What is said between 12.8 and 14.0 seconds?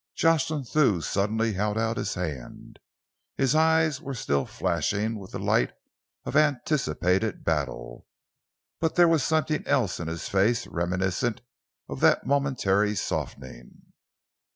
softening.